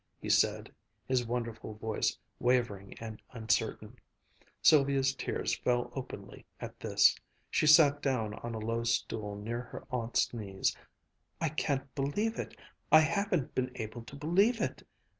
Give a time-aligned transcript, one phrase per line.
[0.19, 0.73] he said,
[1.05, 3.95] his wonderful voice wavering and uncertain.
[4.59, 7.15] Sylvia's tears fell openly at this.
[7.51, 10.75] She sat down on a low stool near her aunt's knees.
[11.39, 12.57] "I can't believe it
[12.91, 14.83] I haven't been able to believe it!"